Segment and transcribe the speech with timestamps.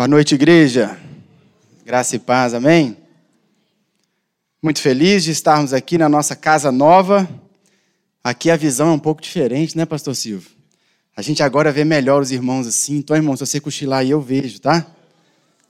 [0.00, 0.98] Boa noite, igreja.
[1.84, 2.96] Graça e paz, amém?
[4.62, 7.28] Muito feliz de estarmos aqui na nossa casa nova.
[8.24, 10.48] Aqui a visão é um pouco diferente, né, Pastor Silvio?
[11.14, 12.96] A gente agora vê melhor os irmãos assim.
[12.96, 14.86] Então, irmão, se você cochilar aí, eu vejo, tá?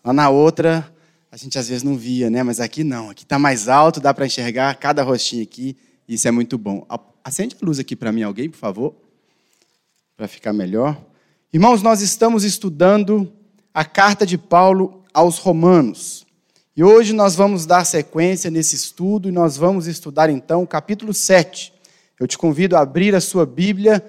[0.05, 0.89] Lá na outra,
[1.33, 2.45] a gente às vezes não via, né?
[2.45, 3.11] Mas aqui não.
[3.11, 5.77] Aqui está mais alto, dá para enxergar cada rostinho aqui.
[6.07, 6.87] Isso é muito bom.
[7.25, 8.95] Acende a luz aqui para mim, alguém, por favor,
[10.17, 10.97] para ficar melhor.
[11.53, 13.40] Irmãos, nós estamos estudando
[13.73, 16.27] a carta de Paulo aos Romanos.
[16.77, 21.15] E hoje nós vamos dar sequência nesse estudo e nós vamos estudar então o capítulo
[21.15, 21.73] 7.
[22.19, 24.05] Eu te convido a abrir a sua Bíblia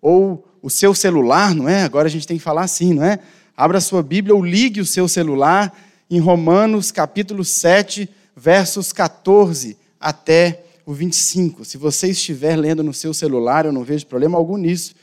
[0.00, 1.82] ou o seu celular, não é?
[1.82, 3.18] Agora a gente tem que falar assim, não é?
[3.56, 5.76] Abra a sua Bíblia ou ligue o seu celular
[6.10, 11.64] em Romanos capítulo 7, versos 14 até o 25.
[11.64, 14.94] Se você estiver lendo no seu celular, eu não vejo problema algum nisso,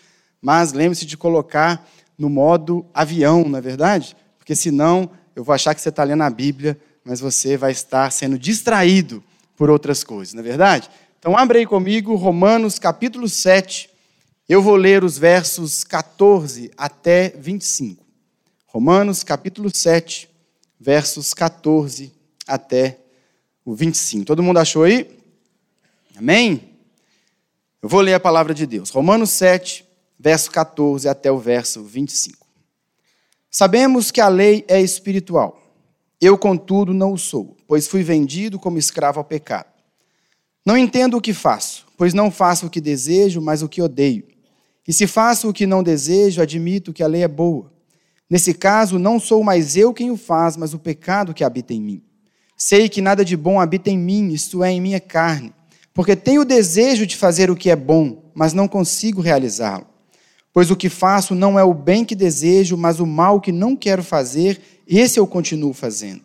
[0.41, 1.87] mas lembre-se de colocar
[2.19, 4.15] no modo avião, não é verdade?
[4.37, 8.11] Porque senão eu vou achar que você está lendo a Bíblia, mas você vai estar
[8.11, 9.23] sendo distraído
[9.55, 10.89] por outras coisas, não é verdade?
[11.17, 13.89] Então, abre aí comigo Romanos capítulo 7.
[14.47, 18.05] Eu vou ler os versos 14 até 25.
[18.67, 20.29] Romanos capítulo 7,
[20.79, 22.13] versos 14
[22.47, 22.99] até
[23.65, 24.25] o 25.
[24.25, 25.09] Todo mundo achou aí?
[26.17, 26.69] Amém?
[27.81, 28.89] Eu vou ler a palavra de Deus.
[28.89, 29.85] Romanos 7,
[30.19, 32.45] verso 14 até o verso 25.
[33.49, 35.59] Sabemos que a lei é espiritual.
[36.21, 39.67] Eu, contudo, não o sou, pois fui vendido como escravo ao pecado.
[40.65, 44.27] Não entendo o que faço, pois não faço o que desejo, mas o que odeio.
[44.85, 47.71] E se faço o que não desejo, admito que a lei é boa.
[48.29, 51.81] Nesse caso, não sou mais eu quem o faz, mas o pecado que habita em
[51.81, 52.03] mim.
[52.57, 55.53] Sei que nada de bom habita em mim, isto é, em minha carne,
[55.93, 59.87] porque tenho o desejo de fazer o que é bom, mas não consigo realizá-lo.
[60.53, 63.75] Pois o que faço não é o bem que desejo, mas o mal que não
[63.75, 66.21] quero fazer, esse eu continuo fazendo.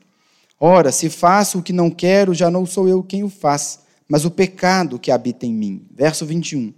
[0.59, 4.25] Ora, se faço o que não quero, já não sou eu quem o faz, mas
[4.25, 5.87] o pecado que habita em mim.
[5.95, 6.73] Verso 21.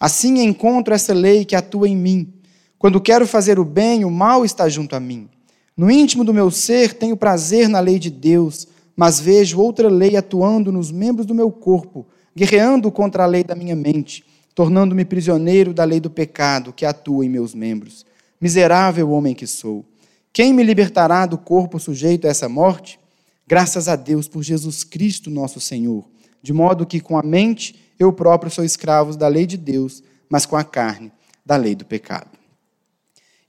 [0.00, 2.32] Assim encontro essa lei que atua em mim.
[2.78, 5.28] Quando quero fazer o bem, o mal está junto a mim.
[5.76, 10.16] No íntimo do meu ser tenho prazer na lei de Deus, mas vejo outra lei
[10.16, 14.24] atuando nos membros do meu corpo, guerreando contra a lei da minha mente
[14.56, 18.06] tornando-me prisioneiro da lei do pecado que atua em meus membros.
[18.40, 19.84] Miserável homem que sou.
[20.32, 22.98] Quem me libertará do corpo sujeito a essa morte?
[23.46, 26.08] Graças a Deus por Jesus Cristo, nosso Senhor.
[26.42, 30.46] De modo que com a mente eu próprio sou escravo da lei de Deus, mas
[30.46, 31.12] com a carne
[31.44, 32.30] da lei do pecado.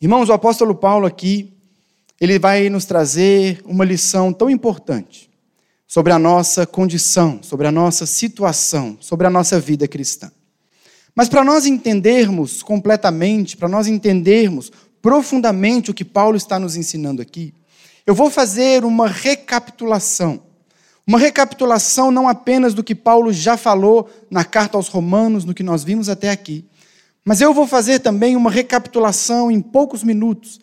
[0.01, 1.53] Irmãos, o apóstolo Paulo aqui,
[2.19, 5.29] ele vai nos trazer uma lição tão importante
[5.87, 10.29] sobre a nossa condição, sobre a nossa situação, sobre a nossa vida cristã.
[11.17, 17.23] Mas para nós entendermos completamente, para nós entendermos profundamente o que Paulo está nos ensinando
[17.23, 17.55] aqui,
[18.05, 20.39] eu vou fazer uma recapitulação.
[21.07, 25.63] Uma recapitulação não apenas do que Paulo já falou na carta aos Romanos, no que
[25.63, 26.63] nós vimos até aqui,
[27.25, 30.61] mas eu vou fazer também uma recapitulação em poucos minutos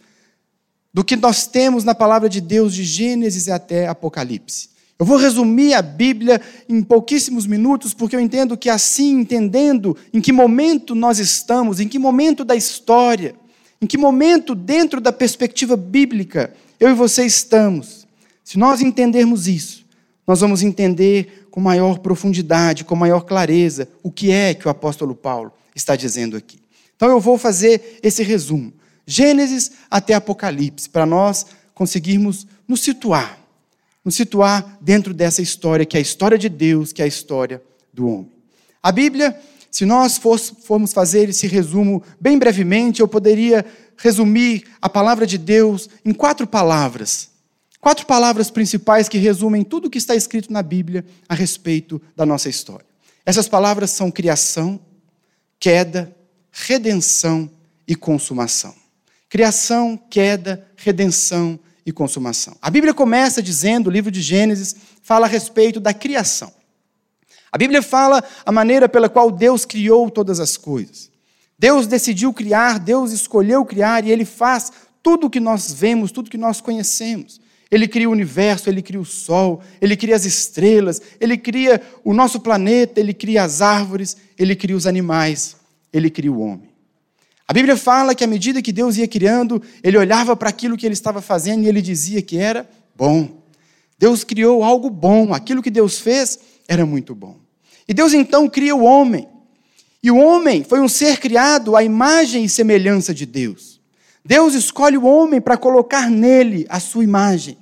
[0.93, 4.69] do que nós temos na palavra de Deus de Gênesis até Apocalipse.
[5.05, 10.19] Eu vou resumir a Bíblia em pouquíssimos minutos, porque eu entendo que assim, entendendo em
[10.19, 13.35] que momento nós estamos, em que momento da história,
[13.83, 18.07] em que momento dentro da perspectiva bíblica eu e você estamos,
[18.43, 19.85] se nós entendermos isso,
[20.27, 25.15] nós vamos entender com maior profundidade, com maior clareza, o que é que o apóstolo
[25.15, 26.59] Paulo está dizendo aqui.
[26.97, 28.73] Então eu vou fazer esse resumo,
[29.07, 31.45] Gênesis até Apocalipse, para nós
[31.75, 33.44] conseguirmos nos situar
[34.05, 37.63] nos situar dentro dessa história, que é a história de Deus, que é a história
[37.93, 38.33] do homem.
[38.83, 43.65] A Bíblia, se nós formos fazer esse resumo bem brevemente, eu poderia
[43.97, 47.31] resumir a palavra de Deus em quatro palavras.
[47.81, 52.27] Quatro palavras principais que resumem tudo o que está escrito na Bíblia a respeito da
[52.27, 52.87] nossa história.
[53.25, 54.79] Essas palavras são criação,
[55.59, 56.15] queda,
[56.51, 57.51] redenção
[57.87, 58.75] e consumação.
[59.29, 62.56] Criação, queda, redenção e consumação.
[62.61, 66.53] A Bíblia começa dizendo, o livro de Gênesis fala a respeito da criação.
[67.53, 71.11] A Bíblia fala a maneira pela qual Deus criou todas as coisas.
[71.59, 74.73] Deus decidiu criar, Deus escolheu criar e Ele faz
[75.03, 77.41] tudo o que nós vemos, tudo que nós conhecemos.
[77.70, 82.12] Ele cria o universo, ele cria o sol, ele cria as estrelas, ele cria o
[82.12, 85.56] nosso planeta, ele cria as árvores, ele cria os animais,
[85.93, 86.74] ele cria o homem.
[87.46, 90.87] A Bíblia fala que à medida que Deus ia criando, ele olhava para aquilo que
[90.87, 93.43] ele estava fazendo e ele dizia que era bom.
[93.99, 97.37] Deus criou algo bom, aquilo que Deus fez era muito bom.
[97.87, 99.29] E Deus então cria o homem.
[100.02, 103.81] E o homem foi um ser criado à imagem e semelhança de Deus.
[104.25, 107.58] Deus escolhe o homem para colocar nele a sua imagem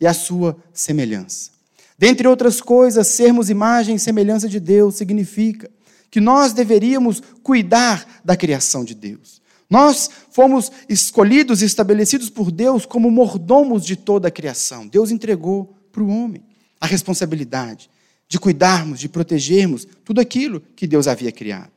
[0.00, 1.50] e a sua semelhança.
[1.98, 5.70] Dentre outras coisas, sermos imagem e semelhança de Deus significa
[6.14, 9.42] que nós deveríamos cuidar da criação de Deus.
[9.68, 14.86] Nós fomos escolhidos e estabelecidos por Deus como mordomos de toda a criação.
[14.86, 16.40] Deus entregou para o homem
[16.80, 17.90] a responsabilidade
[18.28, 21.72] de cuidarmos, de protegermos tudo aquilo que Deus havia criado.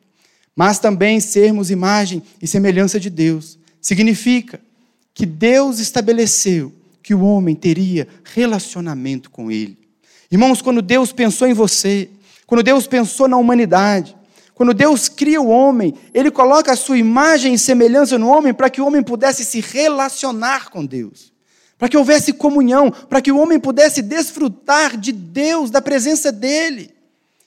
[0.56, 4.62] Mas também sermos imagem e semelhança de Deus significa
[5.16, 9.80] que Deus estabeleceu que o homem teria relacionamento com Ele.
[10.32, 12.12] Irmãos, quando Deus pensou em você,
[12.46, 14.16] quando Deus pensou na humanidade,
[14.58, 18.72] quando Deus cria o homem, Ele coloca a sua imagem e semelhança no homem para
[18.72, 21.32] que o homem pudesse se relacionar com Deus,
[21.78, 26.90] para que houvesse comunhão, para que o homem pudesse desfrutar de Deus, da presença dEle,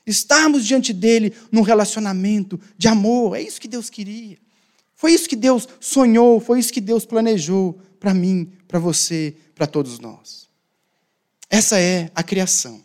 [0.06, 3.36] estarmos diante dEle num relacionamento de amor.
[3.36, 4.38] É isso que Deus queria.
[4.94, 9.66] Foi isso que Deus sonhou, foi isso que Deus planejou para mim, para você, para
[9.66, 10.48] todos nós.
[11.50, 12.80] Essa é a criação.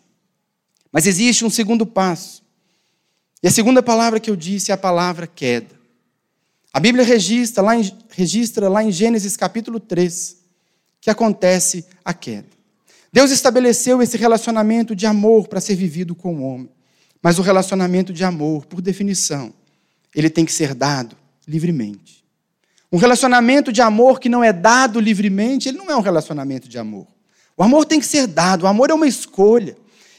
[0.90, 2.44] Mas existe um segundo passo.
[3.46, 5.72] E a segunda palavra que eu disse é a palavra queda.
[6.72, 10.38] A Bíblia registra lá em, registra lá em Gênesis capítulo 3
[11.00, 12.48] que acontece a queda.
[13.12, 16.68] Deus estabeleceu esse relacionamento de amor para ser vivido com o homem.
[17.22, 19.54] Mas o relacionamento de amor, por definição,
[20.12, 21.16] ele tem que ser dado
[21.46, 22.24] livremente.
[22.90, 26.80] Um relacionamento de amor que não é dado livremente, ele não é um relacionamento de
[26.80, 27.06] amor.
[27.56, 29.76] O amor tem que ser dado, o amor é uma escolha.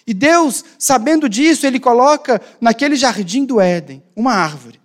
[0.08, 4.80] E Deus, sabendo disso, ele coloca naquele jardim do Éden uma árvore.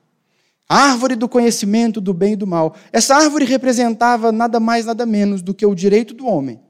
[0.68, 2.74] A árvore do conhecimento do bem e do mal.
[2.92, 6.60] Essa árvore representava nada mais, nada menos do que o direito do homem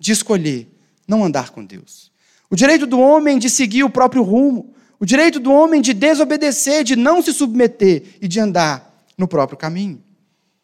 [0.00, 0.68] de escolher
[1.06, 2.10] não andar com Deus.
[2.50, 4.72] O direito do homem de seguir o próprio rumo.
[4.98, 9.58] O direito do homem de desobedecer, de não se submeter e de andar no próprio
[9.58, 10.02] caminho.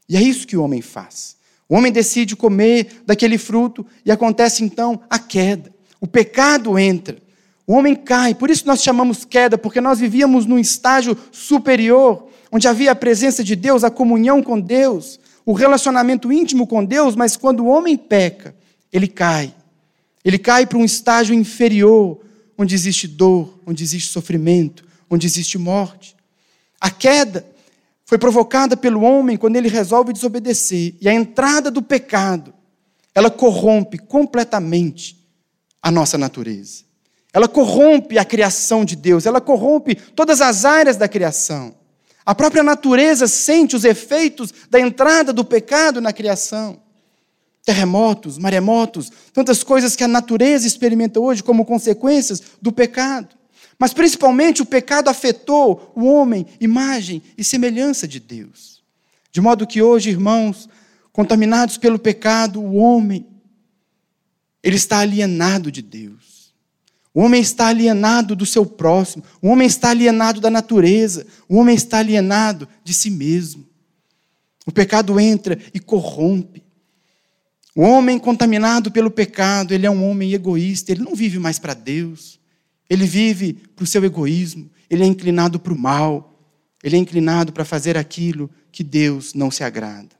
[0.09, 1.37] E é isso que o homem faz.
[1.69, 5.75] O homem decide comer daquele fruto e acontece então a queda.
[6.01, 7.24] O pecado entra.
[7.67, 8.35] O homem cai.
[8.35, 13.43] Por isso nós chamamos queda, porque nós vivíamos num estágio superior, onde havia a presença
[13.43, 17.97] de Deus, a comunhão com Deus, o relacionamento íntimo com Deus, mas quando o homem
[17.97, 18.55] peca,
[18.93, 19.55] ele cai.
[20.25, 22.21] Ele cai para um estágio inferior,
[22.57, 26.17] onde existe dor, onde existe sofrimento, onde existe morte.
[26.81, 27.45] A queda
[28.05, 30.95] foi provocada pelo homem quando ele resolve desobedecer.
[31.01, 32.55] E a entrada do pecado,
[33.15, 35.19] ela corrompe completamente
[35.83, 36.85] a nossa natureza.
[37.35, 41.75] Ela corrompe a criação de Deus, ela corrompe todas as áreas da criação.
[42.25, 46.81] A própria natureza sente os efeitos da entrada do pecado na criação.
[47.65, 53.35] Terremotos, maremotos, tantas coisas que a natureza experimenta hoje como consequências do pecado.
[53.81, 58.81] Mas principalmente o pecado afetou o homem, imagem e semelhança de Deus.
[59.33, 60.69] De modo que hoje, irmãos,
[61.13, 63.27] contaminados pelo pecado, o homem,
[64.63, 66.34] ele está alienado de Deus.
[67.15, 71.77] O homem está alienado do seu próximo, o homem está alienado da natureza, o homem
[71.77, 73.65] está alienado de si mesmo.
[74.67, 76.65] O pecado entra e corrompe.
[77.77, 81.73] O homem contaminado pelo pecado, ele é um homem egoísta, ele não vive mais para
[81.73, 82.41] Deus.
[82.91, 86.39] Ele vive para o seu egoísmo, ele é inclinado para o mal,
[86.83, 90.11] ele é inclinado para fazer aquilo que Deus não se agrada.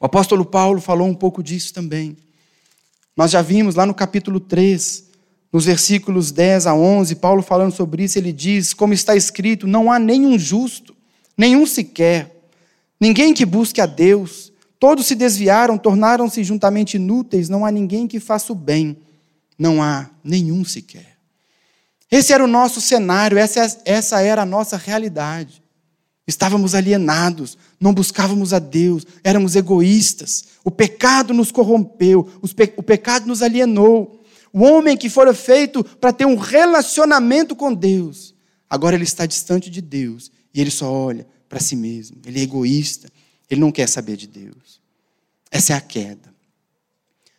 [0.00, 2.16] O apóstolo Paulo falou um pouco disso também.
[3.16, 5.11] Nós já vimos lá no capítulo 3,
[5.52, 9.92] nos versículos 10 a 11, Paulo falando sobre isso, ele diz: Como está escrito, não
[9.92, 10.96] há nenhum justo,
[11.36, 12.34] nenhum sequer,
[12.98, 14.50] ninguém que busque a Deus.
[14.80, 18.96] Todos se desviaram, tornaram-se juntamente inúteis, não há ninguém que faça o bem,
[19.58, 21.12] não há nenhum sequer.
[22.10, 25.62] Esse era o nosso cenário, essa, essa era a nossa realidade.
[26.26, 30.44] Estávamos alienados, não buscávamos a Deus, éramos egoístas.
[30.64, 32.28] O pecado nos corrompeu,
[32.76, 34.21] o pecado nos alienou.
[34.52, 38.34] O homem que fora feito para ter um relacionamento com Deus,
[38.68, 42.18] agora ele está distante de Deus e ele só olha para si mesmo.
[42.26, 43.10] Ele é egoísta,
[43.48, 44.80] ele não quer saber de Deus.
[45.50, 46.32] Essa é a queda.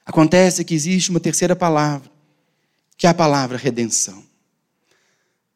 [0.06, 2.12] Acontece que existe uma terceira palavra,
[2.98, 4.24] que é a palavra redenção.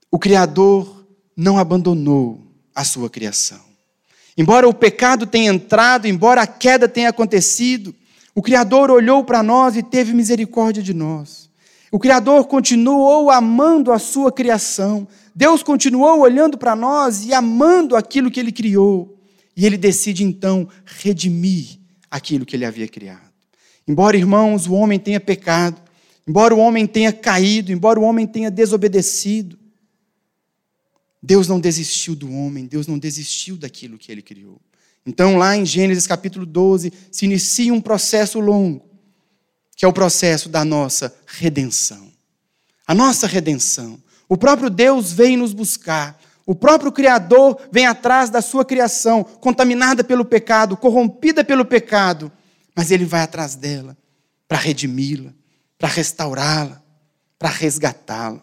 [0.10, 2.42] O Criador não abandonou
[2.74, 3.62] a sua criação.
[4.38, 7.94] Embora o pecado tenha entrado, embora a queda tenha acontecido,
[8.34, 11.47] o Criador olhou para nós e teve misericórdia de nós.
[11.92, 15.08] O Criador continuou amando a sua criação.
[15.34, 19.18] Deus continuou olhando para nós e amando aquilo que ele criou.
[19.56, 21.80] E ele decide então redimir
[22.12, 23.28] aquilo que ele havia criado.
[23.88, 25.82] Embora, irmãos, o homem tenha pecado,
[26.28, 29.58] embora o homem tenha caído, embora o homem tenha desobedecido,
[31.24, 34.62] Deus não desistiu do homem, Deus não desistiu daquilo que ele criou.
[35.06, 38.87] Então, lá em Gênesis capítulo 12, se inicia um processo longo,
[39.78, 42.12] que é o processo da nossa redenção.
[42.88, 44.02] A nossa redenção.
[44.28, 46.20] O próprio Deus vem nos buscar.
[46.48, 52.32] O próprio Criador vem atrás da sua criação, contaminada pelo pecado, corrompida pelo pecado,
[52.76, 53.96] mas ele vai atrás dela
[54.48, 55.32] para redimi-la,
[55.78, 56.82] para restaurá-la,
[57.38, 58.42] para resgatá-la.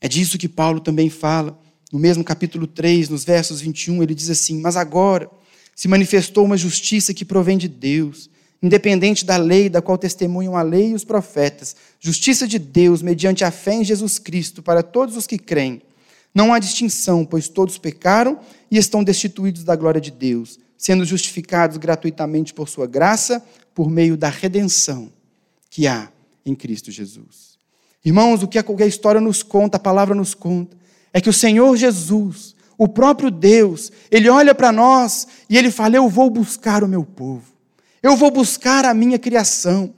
[0.00, 1.58] É disso que Paulo também fala
[1.92, 5.30] no mesmo capítulo 3, nos versos 21, ele diz assim: Mas agora
[5.74, 8.28] se manifestou uma justiça que provém de Deus,
[8.62, 13.44] independente da lei, da qual testemunham a lei e os profetas, justiça de Deus mediante
[13.44, 15.82] a fé em Jesus Cristo para todos os que creem.
[16.34, 18.38] Não há distinção, pois todos pecaram
[18.70, 24.16] e estão destituídos da glória de Deus, sendo justificados gratuitamente por sua graça, por meio
[24.16, 25.12] da redenção
[25.70, 26.10] que há
[26.44, 27.58] em Cristo Jesus.
[28.04, 30.76] Irmãos, o que a história nos conta, a palavra nos conta,
[31.12, 35.96] é que o Senhor Jesus, o próprio Deus, ele olha para nós e ele fala:
[35.96, 37.44] Eu vou buscar o meu povo,
[38.02, 39.94] eu vou buscar a minha criação.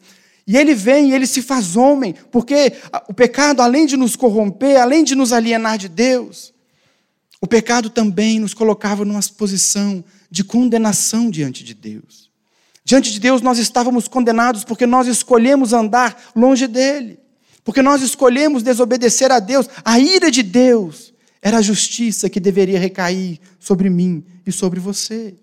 [0.47, 2.73] E ele vem e ele se faz homem, porque
[3.09, 6.53] o pecado, além de nos corromper, além de nos alienar de Deus,
[7.41, 12.31] o pecado também nos colocava numa posição de condenação diante de Deus.
[12.85, 17.19] Diante de Deus nós estávamos condenados porque nós escolhemos andar longe dele.
[17.63, 22.79] Porque nós escolhemos desobedecer a Deus, a ira de Deus era a justiça que deveria
[22.79, 25.35] recair sobre mim e sobre você.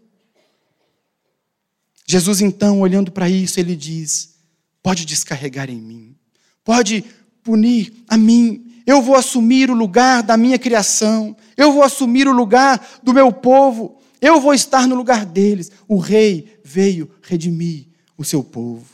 [2.10, 4.36] Jesus, então, olhando para isso, ele diz:
[4.82, 6.16] pode descarregar em mim,
[6.64, 7.04] pode
[7.44, 12.32] punir a mim, eu vou assumir o lugar da minha criação, eu vou assumir o
[12.32, 15.70] lugar do meu povo, eu vou estar no lugar deles.
[15.88, 17.88] O rei veio redimir
[18.18, 18.86] o seu povo.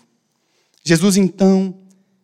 [0.83, 1.75] Jesus, então,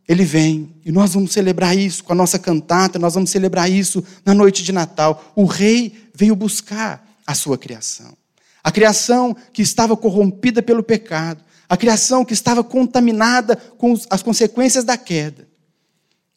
[0.08, 4.04] ele vem e nós vamos celebrar isso com a nossa cantata, nós vamos celebrar isso
[4.26, 5.32] na noite de Natal.
[5.36, 8.19] O rei veio buscar a sua criação.
[8.64, 14.84] A criação que estava corrompida pelo pecado, a criação que estava contaminada com as consequências
[14.84, 15.48] da queda.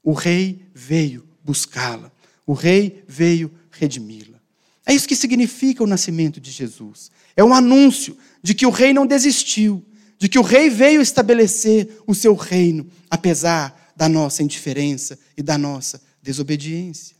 [0.02, 2.12] O rei veio buscá-la.
[2.46, 4.38] O rei veio redimi-la.
[4.84, 7.10] É isso que significa o nascimento de Jesus.
[7.36, 9.82] É um anúncio de que o rei não desistiu,
[10.18, 15.56] de que o rei veio estabelecer o seu reino, apesar da nossa indiferença e da
[15.56, 17.16] nossa desobediência.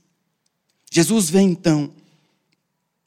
[0.91, 1.93] Jesus vem então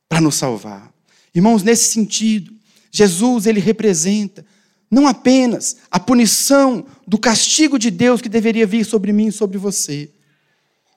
[0.08, 0.95] para nos salvar.
[1.36, 2.54] Irmãos, nesse sentido,
[2.90, 4.46] Jesus ele representa
[4.90, 9.58] não apenas a punição do castigo de Deus que deveria vir sobre mim e sobre
[9.58, 10.10] você,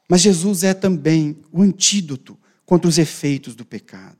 [0.09, 4.16] mas Jesus é também o antídoto contra os efeitos do pecado.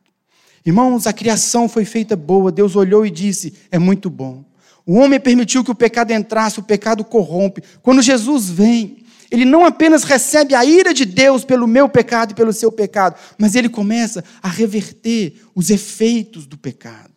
[0.67, 4.45] Irmãos, a criação foi feita boa, Deus olhou e disse: é muito bom.
[4.85, 7.63] O homem permitiu que o pecado entrasse, o pecado corrompe.
[7.83, 12.35] Quando Jesus vem, ele não apenas recebe a ira de Deus pelo meu pecado e
[12.35, 17.13] pelo seu pecado, mas ele começa a reverter os efeitos do pecado.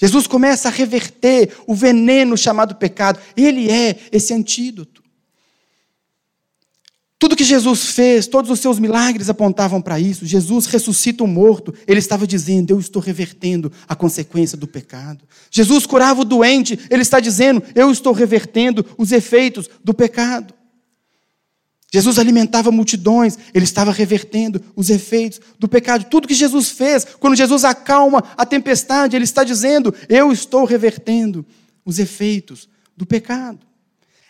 [0.00, 3.18] Jesus começa a reverter o veneno chamado pecado.
[3.36, 5.02] Ele é esse antídoto.
[7.18, 10.24] Tudo que Jesus fez, todos os seus milagres apontavam para isso.
[10.24, 11.74] Jesus ressuscita o morto.
[11.84, 15.24] Ele estava dizendo: Eu estou revertendo a consequência do pecado.
[15.50, 16.78] Jesus curava o doente.
[16.88, 20.54] Ele está dizendo: Eu estou revertendo os efeitos do pecado.
[21.92, 23.38] Jesus alimentava multidões.
[23.54, 26.06] Ele estava revertendo os efeitos do pecado.
[26.10, 31.44] Tudo que Jesus fez, quando Jesus acalma a tempestade, ele está dizendo: Eu estou revertendo
[31.84, 33.67] os efeitos do pecado.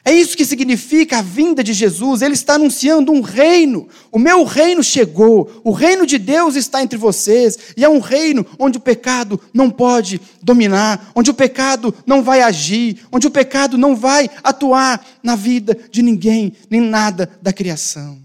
[0.09, 2.23] É isso que significa a vinda de Jesus.
[2.23, 3.87] Ele está anunciando um reino.
[4.11, 5.61] O meu reino chegou.
[5.63, 7.75] O reino de Deus está entre vocês.
[7.77, 12.41] E é um reino onde o pecado não pode dominar, onde o pecado não vai
[12.41, 18.19] agir, onde o pecado não vai atuar na vida de ninguém, nem nada da criação.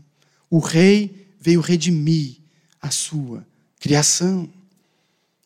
[0.49, 2.37] O rei veio redimir
[2.81, 3.45] a sua
[3.77, 4.47] criação.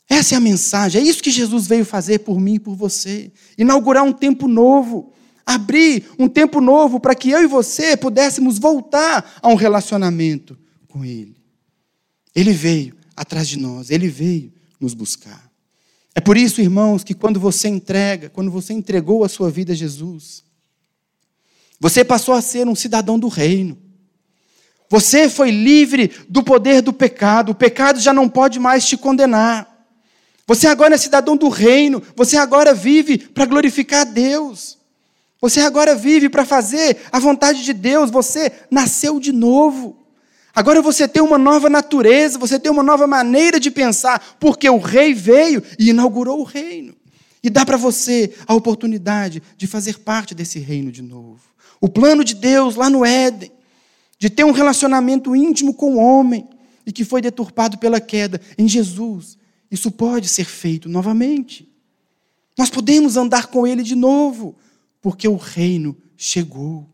[0.07, 1.01] Essa é a mensagem.
[1.01, 3.31] É isso que Jesus veio fazer por mim e por você.
[3.57, 5.16] Inaugurar um tempo novo
[5.47, 10.57] abrir um tempo novo para que eu e você pudéssemos voltar a um relacionamento
[10.89, 11.37] com Ele.
[12.35, 15.49] Ele veio atrás de nós, Ele veio nos buscar.
[16.13, 19.75] É por isso, irmãos, que quando você entrega, quando você entregou a sua vida a
[19.75, 20.43] Jesus,
[21.79, 23.77] você passou a ser um cidadão do reino.
[24.89, 29.75] Você foi livre do poder do pecado, o pecado já não pode mais te condenar.
[30.45, 34.77] Você agora é cidadão do reino, você agora vive para glorificar a Deus.
[35.41, 40.07] Você agora vive para fazer a vontade de Deus, você nasceu de novo.
[40.53, 44.79] Agora você tem uma nova natureza, você tem uma nova maneira de pensar, porque o
[44.79, 46.95] rei veio e inaugurou o reino.
[47.43, 51.41] E dá para você a oportunidade de fazer parte desse reino de novo.
[51.79, 53.51] O plano de Deus lá no Éden,
[54.17, 56.47] de ter um relacionamento íntimo com o homem,
[56.87, 59.37] e que foi deturpado pela queda, em Jesus,
[59.69, 61.69] isso pode ser feito novamente.
[62.57, 64.55] Nós podemos andar com Ele de novo,
[65.07, 66.85] porque o reino chegou,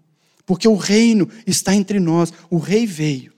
[0.46, 2.32] porque o reino está entre nós.
[2.48, 3.34] O Rei veio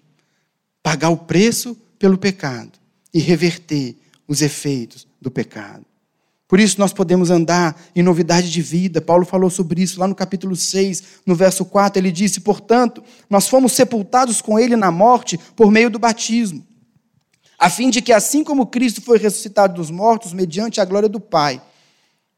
[0.83, 2.73] pagar o preço pelo pecado
[3.13, 3.95] e reverter
[4.27, 5.85] os efeitos do pecado.
[6.45, 8.99] Por isso nós podemos andar em novidade de vida.
[8.99, 11.97] Paulo falou sobre isso lá no capítulo 6, no verso 4.
[11.97, 16.67] Ele disse: Portanto, nós fomos sepultados com ele na morte por meio do batismo,
[17.57, 21.21] a fim de que, assim como Cristo foi ressuscitado dos mortos mediante a glória do
[21.21, 21.61] Pai,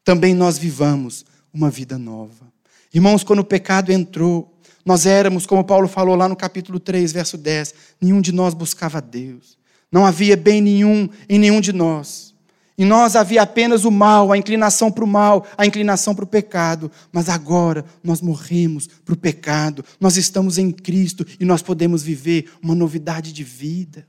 [0.04, 2.52] também nós vivamos uma vida nova.
[2.92, 7.36] Irmãos, quando o pecado entrou, nós éramos, como Paulo falou lá no capítulo 3, verso
[7.36, 9.58] 10, nenhum de nós buscava Deus.
[9.90, 12.34] Não havia bem nenhum em nenhum de nós.
[12.78, 16.28] Em nós havia apenas o mal, a inclinação para o mal, a inclinação para o
[16.28, 16.90] pecado.
[17.10, 22.50] Mas agora nós morremos para o pecado, nós estamos em Cristo e nós podemos viver
[22.62, 24.06] uma novidade de vida.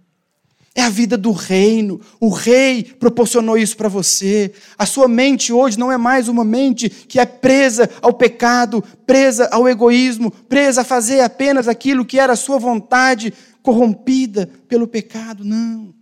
[0.76, 2.00] É a vida do reino.
[2.20, 4.52] O rei proporcionou isso para você.
[4.78, 9.50] A sua mente hoje não é mais uma mente que é presa ao pecado, presa
[9.52, 15.44] ao egoísmo, presa a fazer apenas aquilo que era a sua vontade, corrompida pelo pecado.
[15.44, 15.94] Não.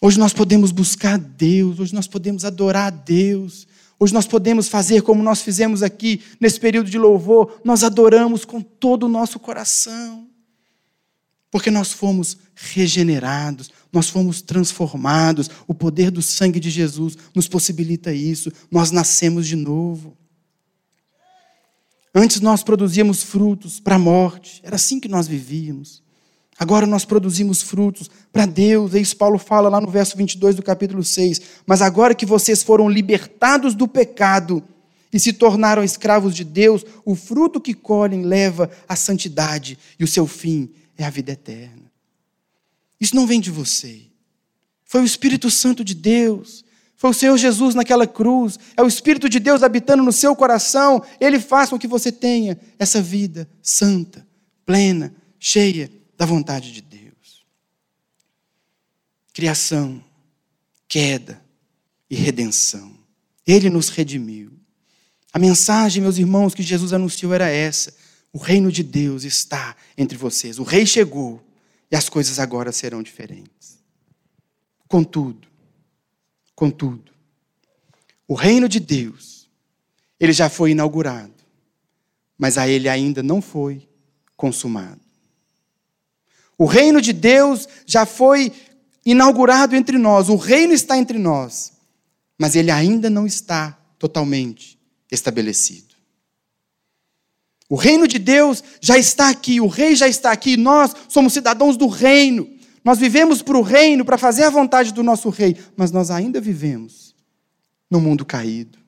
[0.00, 3.66] Hoje nós podemos buscar Deus, hoje nós podemos adorar a Deus,
[3.98, 8.60] hoje nós podemos fazer como nós fizemos aqui nesse período de louvor, nós adoramos com
[8.60, 10.28] todo o nosso coração,
[11.50, 18.12] porque nós fomos regenerados, nós fomos transformados, o poder do sangue de Jesus nos possibilita
[18.12, 20.16] isso, nós nascemos de novo.
[22.14, 26.02] Antes nós produzíamos frutos para a morte, era assim que nós vivíamos.
[26.58, 28.92] Agora nós produzimos frutos para Deus.
[28.94, 31.40] Isso Paulo fala lá no verso 22 do capítulo 6.
[31.64, 34.62] Mas agora que vocês foram libertados do pecado
[35.12, 40.08] e se tornaram escravos de Deus, o fruto que colhem leva à santidade e o
[40.08, 41.90] seu fim é a vida eterna.
[43.00, 44.02] Isso não vem de você.
[44.84, 46.64] Foi o Espírito Santo de Deus.
[46.96, 48.58] Foi o Senhor Jesus naquela cruz.
[48.76, 51.02] É o Espírito de Deus habitando no seu coração.
[51.20, 54.26] Ele faz com que você tenha essa vida santa,
[54.66, 57.46] plena, cheia da vontade de Deus.
[59.32, 60.02] Criação,
[60.88, 61.40] queda
[62.10, 62.98] e redenção.
[63.46, 64.52] Ele nos redimiu.
[65.32, 67.94] A mensagem, meus irmãos, que Jesus anunciou era essa:
[68.32, 70.58] o reino de Deus está entre vocês.
[70.58, 71.42] O rei chegou
[71.90, 73.78] e as coisas agora serão diferentes.
[74.86, 75.46] Contudo,
[76.54, 77.12] contudo,
[78.26, 79.48] o reino de Deus,
[80.20, 81.32] ele já foi inaugurado,
[82.36, 83.88] mas a ele ainda não foi
[84.36, 85.00] consumado.
[86.56, 88.52] O reino de Deus já foi
[89.04, 91.72] inaugurado entre nós, o reino está entre nós,
[92.36, 94.78] mas ele ainda não está totalmente
[95.10, 95.87] estabelecido.
[97.68, 101.76] O reino de Deus já está aqui, o rei já está aqui, nós somos cidadãos
[101.76, 102.48] do reino.
[102.82, 106.40] Nós vivemos para o reino, para fazer a vontade do nosso rei, mas nós ainda
[106.40, 107.14] vivemos
[107.90, 108.78] no mundo caído.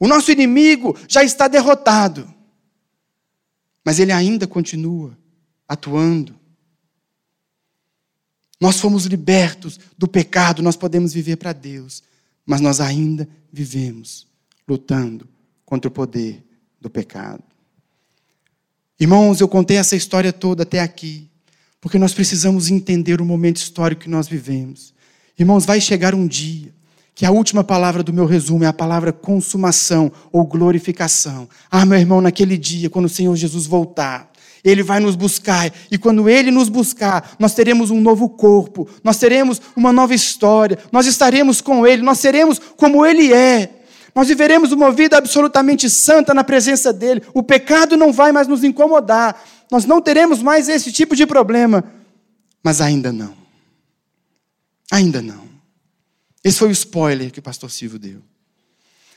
[0.00, 2.28] O nosso inimigo já está derrotado,
[3.84, 5.16] mas ele ainda continua
[5.68, 6.34] atuando.
[8.60, 12.02] Nós fomos libertos do pecado, nós podemos viver para Deus,
[12.44, 14.26] mas nós ainda vivemos
[14.66, 15.28] lutando
[15.64, 16.44] contra o poder
[16.80, 17.51] do pecado.
[19.02, 21.28] Irmãos, eu contei essa história toda até aqui,
[21.80, 24.94] porque nós precisamos entender o momento histórico que nós vivemos.
[25.36, 26.72] Irmãos, vai chegar um dia
[27.12, 31.48] que a última palavra do meu resumo é a palavra consumação ou glorificação.
[31.68, 34.30] Ah, meu irmão, naquele dia, quando o Senhor Jesus voltar,
[34.62, 39.18] ele vai nos buscar, e quando Ele nos buscar, nós teremos um novo corpo, nós
[39.18, 43.81] teremos uma nova história, nós estaremos com Ele, nós seremos como Ele é.
[44.14, 47.22] Nós viveremos uma vida absolutamente santa na presença dEle.
[47.32, 49.42] O pecado não vai mais nos incomodar.
[49.70, 51.82] Nós não teremos mais esse tipo de problema.
[52.62, 53.34] Mas ainda não.
[54.90, 55.48] Ainda não.
[56.44, 58.20] Esse foi o spoiler que o pastor Silvio deu.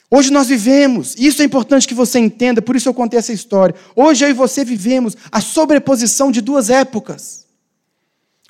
[0.10, 3.76] Hoje nós vivemos, isso é importante que você entenda, por isso eu contei essa história.
[3.96, 7.46] Hoje eu e você vivemos a sobreposição de duas épocas.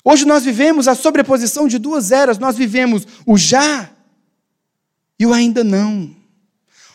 [0.04, 2.38] Hoje nós vivemos a sobreposição de duas eras.
[2.38, 3.90] Nós vivemos o já
[5.18, 6.15] e o ainda não.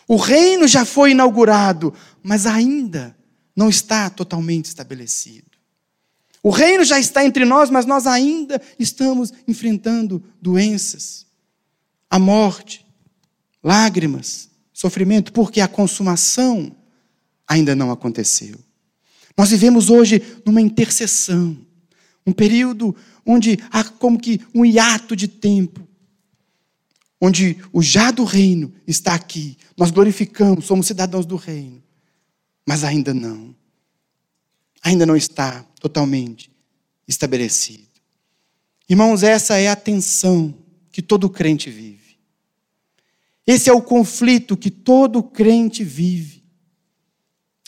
[0.06, 3.16] O reino já foi inaugurado, mas ainda
[3.54, 5.52] não está totalmente estabelecido.
[6.42, 11.24] O reino já está entre nós, mas nós ainda estamos enfrentando doenças,
[12.10, 12.84] a morte,
[13.62, 16.74] lágrimas, sofrimento, porque a consumação
[17.46, 18.58] ainda não aconteceu.
[19.36, 21.56] Nós vivemos hoje numa intercessão,
[22.26, 25.86] um período onde há como que um hiato de tempo,
[27.24, 29.56] onde o já do reino está aqui.
[29.76, 31.80] Nós glorificamos, somos cidadãos do reino,
[32.66, 33.54] mas ainda não.
[34.82, 36.50] Ainda não está totalmente
[37.06, 37.86] estabelecido.
[38.88, 40.52] Irmãos, essa é a tensão
[40.90, 42.18] que todo crente vive.
[43.46, 46.42] Esse é o conflito que todo crente vive.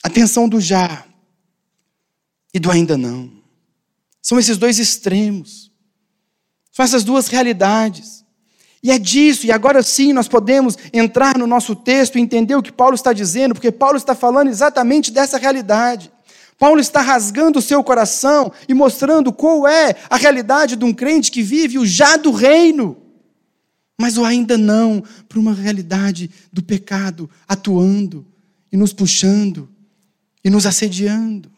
[0.03, 1.07] A tensão do já
[2.53, 3.33] e do ainda não.
[4.21, 5.71] São esses dois extremos.
[6.73, 8.24] São essas duas realidades.
[8.85, 12.63] E é disso, e agora sim nós podemos entrar no nosso texto e entender o
[12.63, 16.13] que Paulo está dizendo, porque Paulo está falando exatamente dessa realidade.
[16.59, 21.33] Paulo está rasgando o seu coração e mostrando qual é a realidade de um crente
[21.33, 22.99] que vive o já do reino,
[23.99, 28.27] mas o ainda não, para uma realidade do pecado atuando
[28.71, 29.67] e nos puxando
[30.45, 31.51] e nos assediando.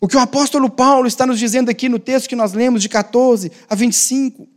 [0.00, 2.88] O que o apóstolo Paulo está nos dizendo aqui no texto que nós lemos, de
[2.88, 4.48] 14 a 25,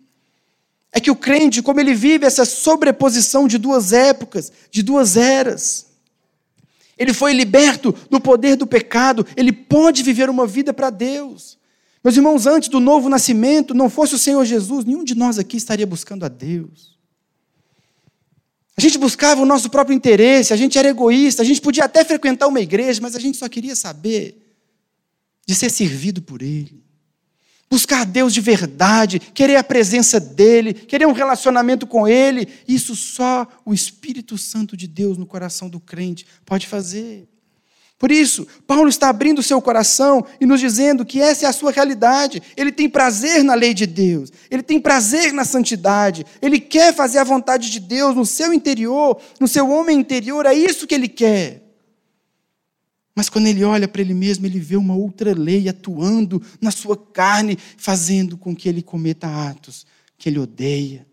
[0.92, 5.88] é que o crente, como ele vive essa sobreposição de duas épocas, de duas eras,
[6.98, 11.58] ele foi liberto do poder do pecado, ele pode viver uma vida para Deus.
[12.04, 15.58] Meus irmãos, antes do novo nascimento, não fosse o Senhor Jesus, nenhum de nós aqui
[15.58, 16.98] estaria buscando a Deus.
[18.76, 22.04] A gente buscava o nosso próprio interesse, a gente era egoísta, a gente podia até
[22.04, 24.56] frequentar uma igreja, mas a gente só queria saber
[25.46, 26.87] de ser servido por Ele
[27.70, 33.48] buscar Deus de verdade, querer a presença dEle, querer um relacionamento com Ele, isso só
[33.66, 37.28] o Espírito Santo de Deus no coração do crente pode fazer.
[38.00, 41.54] Por isso, Paulo está abrindo o seu coração e nos dizendo que essa é a
[41.54, 42.44] sua realidade.
[42.56, 47.18] Ele tem prazer na lei de Deus, ele tem prazer na santidade, ele quer fazer
[47.18, 51.08] a vontade de Deus no seu interior, no seu homem interior, é isso que ele
[51.08, 51.67] quer.
[53.18, 56.96] Mas quando ele olha para ele mesmo, ele vê uma outra lei atuando na sua
[56.96, 59.88] carne, fazendo com que ele cometa atos
[60.20, 61.04] que ele odeia,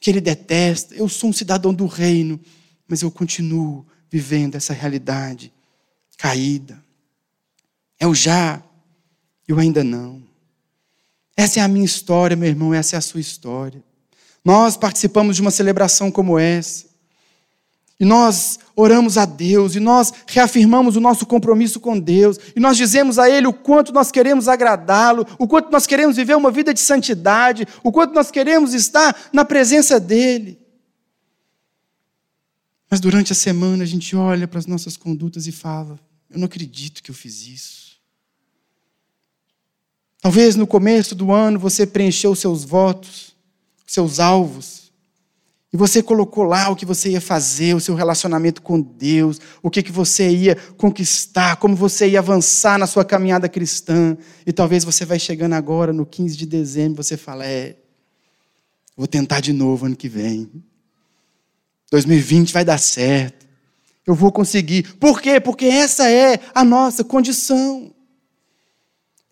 [0.00, 0.92] que ele detesta.
[0.96, 2.40] Eu sou um cidadão do reino,
[2.88, 5.52] mas eu continuo vivendo essa realidade
[6.18, 6.82] caída.
[7.96, 8.60] É o já
[9.46, 10.20] e o ainda não.
[11.36, 13.84] Essa é a minha história, meu irmão, essa é a sua história.
[14.44, 16.91] Nós participamos de uma celebração como essa.
[18.02, 22.76] E nós oramos a Deus, e nós reafirmamos o nosso compromisso com Deus, e nós
[22.76, 26.74] dizemos a Ele o quanto nós queremos agradá-lo, o quanto nós queremos viver uma vida
[26.74, 30.58] de santidade, o quanto nós queremos estar na presença dEle.
[32.90, 35.96] Mas durante a semana a gente olha para as nossas condutas e fala:
[36.28, 38.00] eu não acredito que eu fiz isso.
[40.20, 43.36] Talvez no começo do ano você preencheu seus votos,
[43.86, 44.81] seus alvos,
[45.72, 49.70] e você colocou lá o que você ia fazer, o seu relacionamento com Deus, o
[49.70, 54.16] que, que você ia conquistar, como você ia avançar na sua caminhada cristã.
[54.46, 57.76] E talvez você vai chegando agora, no 15 de dezembro, você fala: é,
[58.94, 60.50] vou tentar de novo ano que vem.
[61.90, 63.46] 2020 vai dar certo.
[64.06, 64.82] Eu vou conseguir.
[64.96, 65.40] Por quê?
[65.40, 67.94] Porque essa é a nossa condição.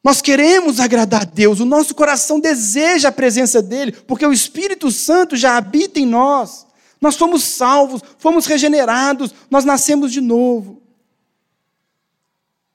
[0.03, 4.91] Nós queremos agradar a Deus, o nosso coração deseja a presença dEle, porque o Espírito
[4.91, 6.67] Santo já habita em nós.
[7.01, 10.83] Nós fomos salvos, fomos regenerados, nós nascemos de novo.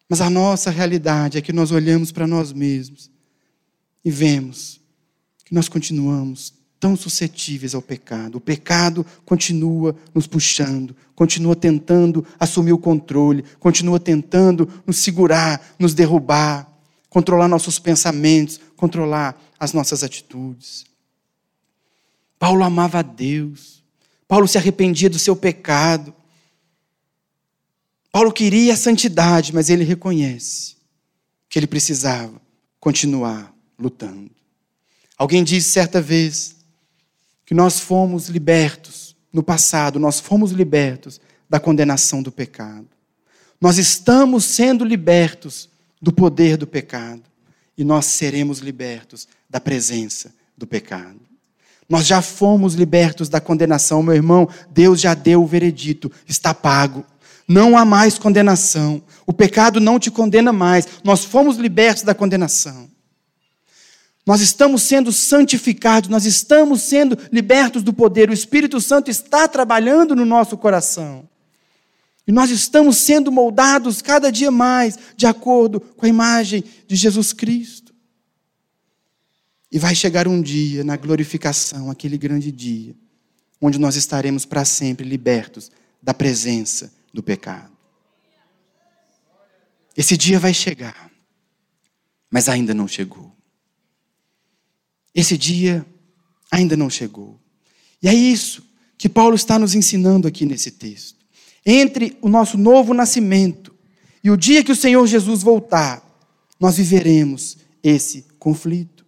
[0.07, 3.09] Mas a nossa realidade é que nós olhamos para nós mesmos
[4.03, 4.79] e vemos
[5.43, 8.35] que nós continuamos tão suscetíveis ao pecado.
[8.35, 15.95] O pecado continua nos puxando, continua tentando assumir o controle, continua tentando nos segurar, nos
[15.95, 16.74] derrubar
[17.15, 20.83] controlar nossos pensamentos, controlar as nossas atitudes.
[22.37, 23.81] Paulo amava a Deus.
[24.27, 26.13] Paulo se arrependia do seu pecado.
[28.11, 30.75] Paulo queria a santidade, mas ele reconhece
[31.47, 32.33] que ele precisava
[32.81, 34.29] continuar lutando.
[35.17, 36.57] Alguém disse certa vez
[37.45, 42.89] que nós fomos libertos no passado, nós fomos libertos da condenação do pecado.
[43.61, 45.69] Nós estamos sendo libertos
[46.01, 47.23] do poder do pecado
[47.77, 51.19] e nós seremos libertos da presença do pecado.
[51.87, 54.49] Nós já fomos libertos da condenação, meu irmão.
[54.71, 57.05] Deus já deu o veredito, está pago.
[57.47, 59.03] Não há mais condenação.
[59.25, 60.87] O pecado não te condena mais.
[61.03, 62.89] Nós fomos libertos da condenação.
[64.25, 68.31] Nós estamos sendo santificados, nós estamos sendo libertos do poder.
[68.31, 71.29] O Espírito Santo está trabalhando no nosso coração.
[72.27, 77.33] E nós estamos sendo moldados cada dia mais de acordo com a imagem de Jesus
[77.33, 77.93] Cristo.
[79.71, 82.95] E vai chegar um dia na glorificação, aquele grande dia,
[83.61, 85.69] onde nós estaremos para sempre libertos
[86.01, 87.75] da presença do pecado.
[89.95, 91.11] Esse dia vai chegar,
[92.29, 93.35] mas ainda não chegou.
[95.13, 95.85] Esse dia
[96.51, 97.39] ainda não chegou.
[98.01, 101.14] E é isso que Paulo está nos ensinando aqui nesse texto
[101.65, 103.73] entre o nosso novo nascimento
[104.23, 106.03] e o dia que o Senhor Jesus voltar,
[106.59, 109.05] nós viveremos esse conflito.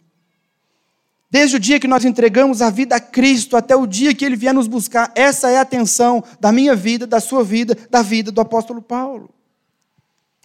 [1.29, 4.35] Desde o dia que nós entregamos a vida a Cristo até o dia que Ele
[4.35, 8.31] vier nos buscar, essa é a atenção da minha vida, da sua vida, da vida
[8.31, 9.29] do apóstolo Paulo.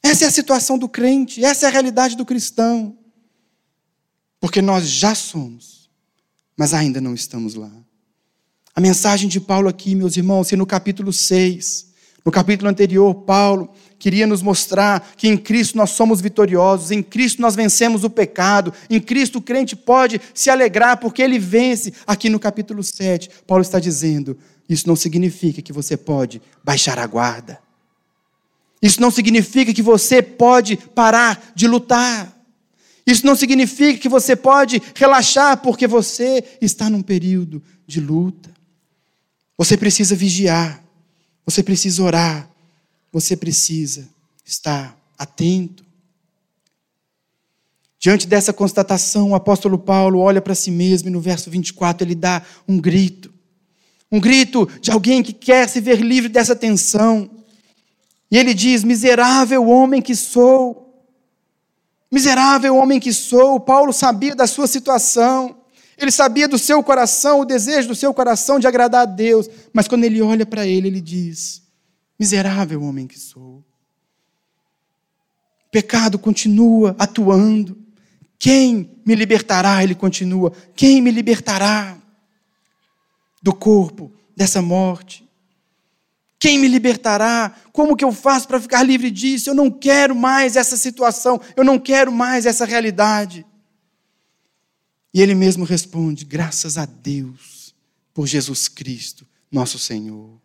[0.03, 2.99] Essa é a situação do crente, essa é a realidade do cristão.
[4.41, 5.89] Porque nós já somos,
[6.57, 7.71] mas ainda não estamos lá.
[8.75, 11.92] A mensagem de Paulo aqui, meus irmãos, se no capítulo 6,
[12.25, 17.43] no capítulo anterior, Paulo queria nos mostrar que em Cristo nós somos vitoriosos, em Cristo
[17.43, 21.93] nós vencemos o pecado, em Cristo o crente pode se alegrar porque ele vence.
[22.07, 24.37] Aqui no capítulo 7, Paulo está dizendo:
[24.69, 27.61] isso não significa que você pode baixar a guarda.
[28.81, 32.37] Isso não significa que você pode parar de lutar.
[33.07, 38.51] Isso não significa que você pode relaxar porque você está num período de luta.
[39.57, 40.82] Você precisa vigiar,
[41.45, 42.49] você precisa orar,
[43.13, 44.09] você precisa
[44.45, 45.85] estar atento.
[47.99, 52.15] Diante dessa constatação, o apóstolo Paulo olha para si mesmo e no verso 24 ele
[52.15, 53.33] dá um grito.
[54.11, 57.31] Um grito de alguém que quer se ver livre dessa tensão.
[58.31, 61.07] E ele diz: Miserável homem que sou.
[62.11, 63.61] Miserável homem que sou.
[63.61, 65.62] Paulo sabia da sua situação.
[66.03, 69.49] Ele sabia do seu coração, o desejo do seu coração de agradar a Deus.
[69.73, 71.63] Mas quando ele olha para ele, ele diz:
[72.19, 73.65] Miserável homem que sou.
[75.65, 77.79] O pecado continua atuando.
[78.37, 79.85] Quem me libertará?
[79.85, 80.53] Ele continua.
[80.75, 81.97] Quem me libertará
[83.41, 85.25] do corpo dessa morte?
[86.37, 87.55] Quem me libertará?
[87.73, 89.51] Como que eu faço para ficar livre disso?
[89.51, 93.47] Eu não quero mais essa situação, eu não quero mais essa realidade.
[95.13, 97.75] E ele mesmo responde: graças a Deus
[98.15, 100.41] por Jesus Cristo, nosso Senhor.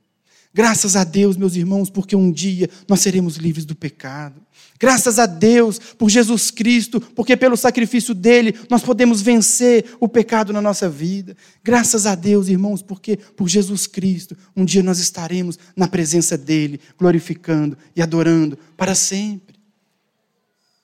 [0.53, 4.41] Graças a Deus, meus irmãos, porque um dia nós seremos livres do pecado.
[4.79, 10.51] Graças a Deus por Jesus Cristo, porque pelo sacrifício dele nós podemos vencer o pecado
[10.51, 11.37] na nossa vida.
[11.63, 16.79] Graças a Deus, irmãos, porque por Jesus Cristo um dia nós estaremos na presença dele,
[16.97, 19.55] glorificando e adorando para sempre.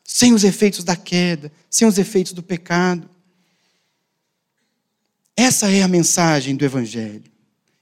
[0.03, 3.09] Sem os efeitos da queda, sem os efeitos do pecado.
[5.35, 7.23] Essa é a mensagem do Evangelho.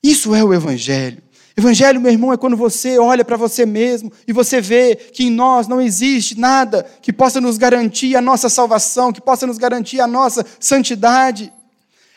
[0.02, 1.22] Isso é o Evangelho.
[1.56, 5.30] Evangelho, meu irmão, é quando você olha para você mesmo e você vê que em
[5.30, 10.00] nós não existe nada que possa nos garantir a nossa salvação, que possa nos garantir
[10.00, 11.52] a nossa santidade.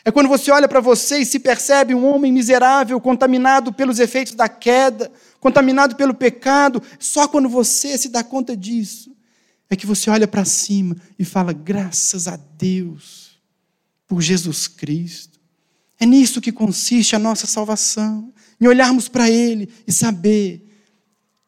[0.05, 4.35] É quando você olha para você e se percebe um homem miserável, contaminado pelos efeitos
[4.35, 6.81] da queda, contaminado pelo pecado.
[6.97, 9.13] Só quando você se dá conta disso,
[9.69, 13.24] é que você olha para cima e fala: graças a Deus
[14.07, 15.39] por Jesus Cristo.
[15.99, 20.61] É nisso que consiste a nossa salvação em olharmos para Ele e saber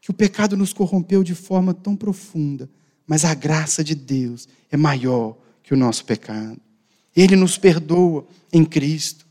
[0.02, 2.70] que o pecado nos corrompeu de forma tão profunda,
[3.06, 6.60] mas a graça de Deus é maior que o nosso pecado.
[7.16, 9.26] Ele nos perdoa em Cristo.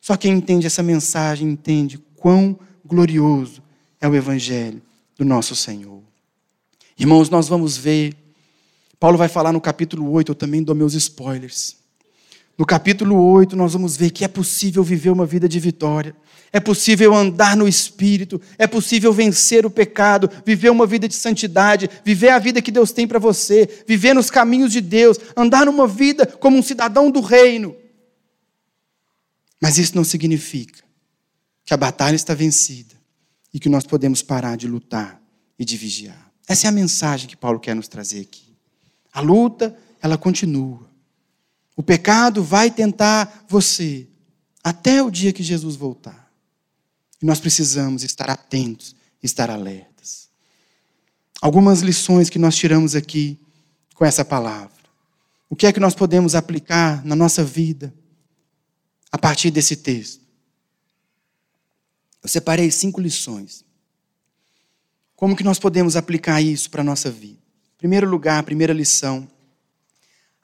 [0.00, 3.62] Só quem entende essa mensagem entende quão glorioso
[4.00, 4.80] é o Evangelho
[5.16, 6.02] do nosso Senhor.
[6.98, 8.14] Irmãos, nós vamos ver,
[8.98, 11.79] Paulo vai falar no capítulo 8, eu também dou meus spoilers.
[12.60, 16.14] No capítulo 8, nós vamos ver que é possível viver uma vida de vitória,
[16.52, 21.88] é possível andar no espírito, é possível vencer o pecado, viver uma vida de santidade,
[22.04, 25.88] viver a vida que Deus tem para você, viver nos caminhos de Deus, andar numa
[25.88, 27.74] vida como um cidadão do reino.
[29.58, 30.84] Mas isso não significa
[31.64, 32.94] que a batalha está vencida
[33.54, 35.18] e que nós podemos parar de lutar
[35.58, 36.30] e de vigiar.
[36.46, 38.54] Essa é a mensagem que Paulo quer nos trazer aqui.
[39.14, 40.89] A luta, ela continua.
[41.80, 44.06] O pecado vai tentar você
[44.62, 46.30] até o dia que Jesus voltar.
[47.22, 50.28] E nós precisamos estar atentos, estar alertas.
[51.40, 53.40] Algumas lições que nós tiramos aqui
[53.94, 54.76] com essa palavra.
[55.48, 57.94] O que é que nós podemos aplicar na nossa vida
[59.10, 60.20] a partir desse texto?
[62.22, 63.64] Eu separei cinco lições.
[65.16, 67.40] Como que nós podemos aplicar isso para a nossa vida?
[67.78, 69.26] Primeiro lugar, primeira lição.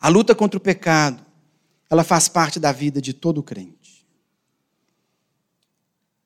[0.01, 1.26] A luta contra o pecado
[1.89, 4.07] ela faz parte da vida de todo crente.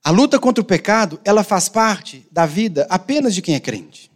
[0.03, 4.11] A luta contra o pecado, ela faz parte da vida apenas de quem é crente.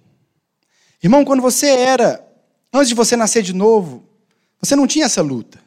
[1.02, 2.26] Irmão, quando você era,
[2.72, 4.02] antes de você nascer de novo,
[4.58, 5.62] você não tinha essa luta.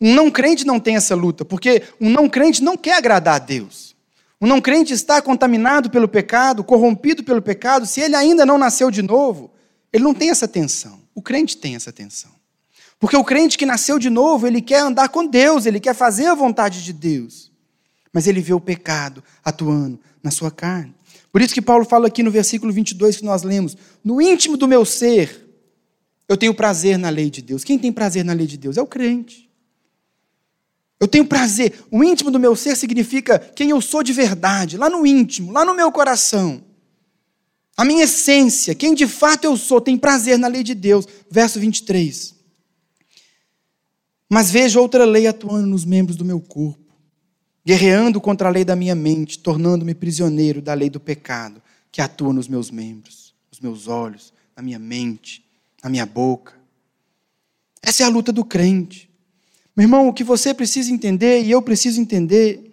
[0.00, 3.38] Um não crente não tem essa luta, porque um não crente não quer agradar a
[3.38, 3.94] Deus.
[4.40, 8.90] Um não crente está contaminado pelo pecado, corrompido pelo pecado, se ele ainda não nasceu
[8.90, 9.50] de novo,
[9.92, 11.00] ele não tem essa tensão.
[11.14, 12.30] O crente tem essa tensão.
[12.98, 16.26] Porque o crente que nasceu de novo, ele quer andar com Deus, ele quer fazer
[16.26, 17.52] a vontade de Deus.
[18.12, 20.94] Mas ele vê o pecado atuando na sua carne.
[21.30, 24.66] Por isso que Paulo fala aqui no versículo 22 que nós lemos: No íntimo do
[24.66, 25.46] meu ser,
[26.28, 27.62] eu tenho prazer na lei de Deus.
[27.62, 28.76] Quem tem prazer na lei de Deus?
[28.76, 29.48] É o crente.
[30.98, 31.84] Eu tenho prazer.
[31.90, 35.64] O íntimo do meu ser significa quem eu sou de verdade, lá no íntimo, lá
[35.64, 36.64] no meu coração.
[37.76, 41.06] A minha essência, quem de fato eu sou, tem prazer na lei de Deus.
[41.30, 42.37] Verso 23.
[44.28, 46.92] Mas vejo outra lei atuando nos membros do meu corpo,
[47.64, 52.32] guerreando contra a lei da minha mente, tornando-me prisioneiro da lei do pecado que atua
[52.32, 55.44] nos meus membros, nos meus olhos, na minha mente,
[55.82, 56.54] na minha boca.
[57.82, 59.08] Essa é a luta do crente.
[59.74, 62.68] Meu irmão, o que você precisa entender e eu preciso entender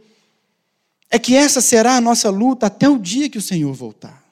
[1.09, 4.23] é que essa será a nossa luta até o dia que o Senhor voltar.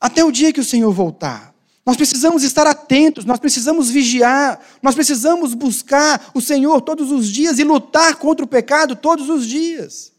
[0.00, 1.54] Até o dia que o Senhor voltar.
[1.88, 7.58] Nós precisamos estar atentos, nós precisamos vigiar, nós precisamos buscar o Senhor todos os dias
[7.58, 10.12] e lutar contra o pecado todos os dias.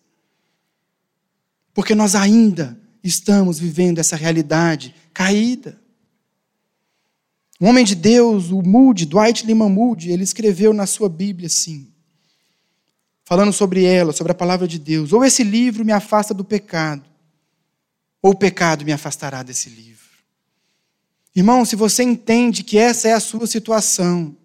[1.71, 5.79] Porque nós ainda estamos vivendo essa realidade caída.
[7.62, 11.93] Um homem de Deus, o Moody, Dwight Lyman Moody, ele escreveu na sua Bíblia assim,
[13.23, 17.08] falando sobre ela, sobre a palavra de Deus: ou esse livro me afasta do pecado,
[18.23, 20.09] ou o pecado me afastará desse livro.
[21.39, 24.36] Irmão, se você entende que essa é a sua situação,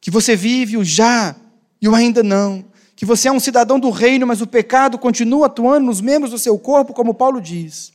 [0.00, 1.34] que você vive o já
[1.82, 2.64] e o ainda não,
[2.94, 6.38] que você é um cidadão do reino, mas o pecado continua atuando nos membros do
[6.38, 7.92] seu corpo, como Paulo diz,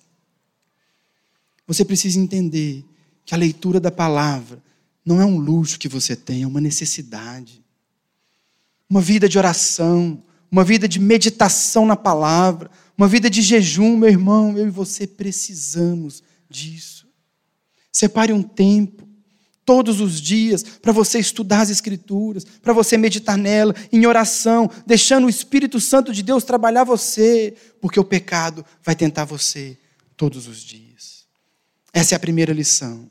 [1.66, 2.84] você precisa entender
[3.24, 4.62] que a leitura da palavra
[5.06, 7.64] não é um luxo que você tem, é uma necessidade.
[8.90, 14.10] Uma vida de oração, uma vida de meditação na palavra, uma vida de jejum, meu
[14.10, 16.99] irmão, eu e você precisamos disso.
[17.92, 19.08] Separe um tempo,
[19.66, 25.28] todos os dias, para você estudar as Escrituras, para você meditar nela, em oração, deixando
[25.28, 29.78] o Espírito Santo de Deus trabalhar você, porque o pecado vai tentar você
[30.18, 31.26] todos os dias.
[31.94, 33.08] Essa é a primeira lição.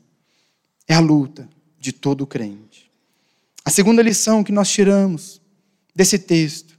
[0.85, 1.47] É a luta
[1.79, 2.91] de todo crente.
[3.63, 5.41] A segunda lição que nós tiramos
[5.95, 6.77] desse texto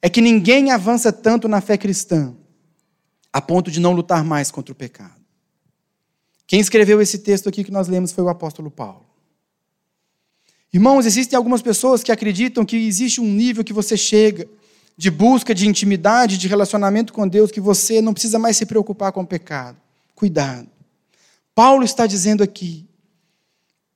[0.00, 2.36] é que ninguém avança tanto na fé cristã
[3.32, 5.17] a ponto de não lutar mais contra o pecado.
[6.48, 9.04] Quem escreveu esse texto aqui que nós lemos foi o apóstolo Paulo.
[10.72, 14.48] Irmãos, existem algumas pessoas que acreditam que existe um nível que você chega
[14.96, 19.12] de busca de intimidade, de relacionamento com Deus, que você não precisa mais se preocupar
[19.12, 19.76] com o pecado.
[20.14, 20.68] Cuidado.
[21.54, 22.88] Paulo está dizendo aqui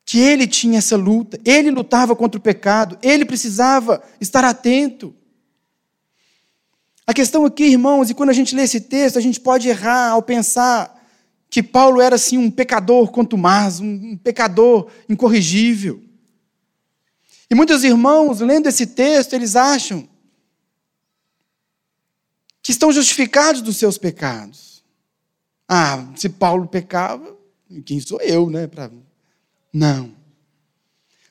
[0.04, 5.14] que ele tinha essa luta, ele lutava contra o pecado, ele precisava estar atento.
[7.06, 10.10] A questão aqui, irmãos, e quando a gente lê esse texto, a gente pode errar
[10.10, 11.01] ao pensar
[11.52, 16.02] que Paulo era assim um pecador contumaz, um pecador incorrigível.
[17.50, 20.08] E muitos irmãos, lendo esse texto, eles acham
[22.62, 24.82] que estão justificados dos seus pecados.
[25.68, 27.36] Ah, se Paulo pecava,
[27.84, 28.66] quem sou eu, né?
[28.66, 28.90] Pra...
[29.70, 30.16] Não.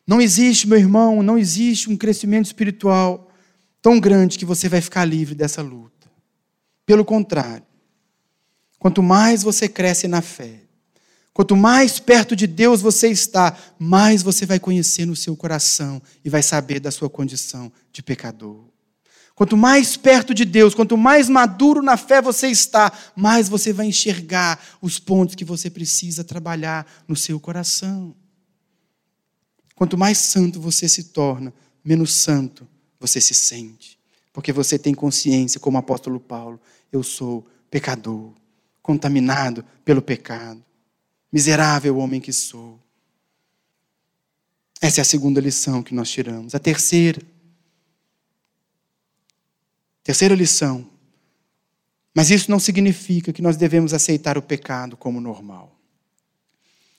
[0.06, 3.32] Não existe, meu irmão, não existe um crescimento espiritual
[3.82, 6.12] tão grande que você vai ficar livre dessa luta.
[6.86, 7.66] Pelo contrário,
[8.82, 10.60] quanto mais você cresce na fé,
[11.32, 16.32] quanto mais perto de Deus você está, mais você vai conhecer no seu coração e
[16.32, 18.66] vai saber da sua condição de pecador.
[19.36, 23.86] Quanto mais perto de Deus, quanto mais maduro na fé você está, mais você vai
[23.86, 28.16] enxergar os pontos que você precisa trabalhar no seu coração.
[29.76, 31.54] Quanto mais santo você se torna,
[31.86, 32.68] menos santo
[33.00, 34.00] você se sente,
[34.34, 36.60] porque você tem consciência, como o apóstolo Paulo,
[36.92, 38.41] eu sou pecador,
[38.82, 40.64] contaminado pelo pecado,
[41.32, 42.80] miserável homem que sou.
[44.82, 46.56] Essa é a segunda lição que nós tiramos.
[46.56, 47.22] A terceira,
[50.04, 50.90] terceira lição.
[52.14, 55.78] Mas isso não significa que nós devemos aceitar o pecado como normal.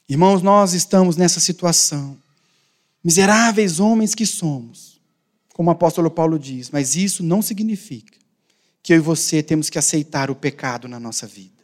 [0.09, 2.17] Irmãos, nós estamos nessa situação.
[3.03, 4.93] Miseráveis homens que somos
[5.53, 8.19] como o apóstolo Paulo diz, mas isso não significa
[8.83, 11.62] que eu e você temos que aceitar o pecado na nossa vida.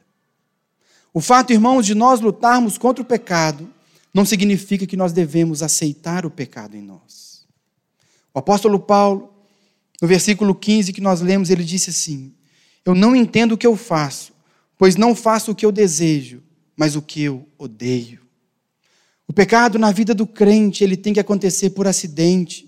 [1.13, 3.69] O fato, irmãos, de nós lutarmos contra o pecado
[4.13, 7.47] não significa que nós devemos aceitar o pecado em nós.
[8.35, 9.33] O apóstolo Paulo,
[10.01, 12.33] no versículo 15 que nós lemos, ele disse assim:
[12.85, 14.33] Eu não entendo o que eu faço,
[14.77, 16.43] pois não faço o que eu desejo,
[16.77, 18.21] mas o que eu odeio.
[19.27, 22.68] O pecado na vida do crente, ele tem que acontecer por acidente.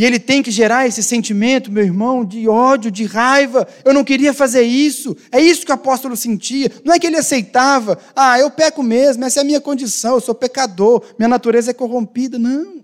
[0.00, 3.68] E ele tem que gerar esse sentimento, meu irmão, de ódio, de raiva.
[3.84, 5.14] Eu não queria fazer isso.
[5.30, 6.72] É isso que o apóstolo sentia.
[6.82, 10.20] Não é que ele aceitava, ah, eu peco mesmo, essa é a minha condição, eu
[10.22, 12.38] sou pecador, minha natureza é corrompida.
[12.38, 12.82] Não.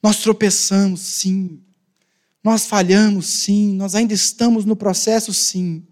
[0.00, 1.60] Nós tropeçamos, sim.
[2.44, 3.74] Nós falhamos, sim.
[3.74, 5.84] Nós ainda estamos no processo, sim.